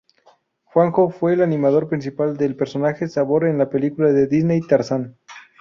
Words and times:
Juanjo 0.63 1.11
fue 1.11 1.33
el 1.33 1.43
animador 1.43 1.87
principal 1.87 2.35
del 2.35 2.55
personaje 2.55 3.07
Sabor 3.07 3.45
en 3.45 3.59
la 3.59 3.69
película 3.69 4.11
de 4.11 4.25
Disney 4.25 4.59
"Tarzan". 4.61 5.15